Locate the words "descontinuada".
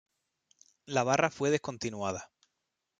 1.51-2.31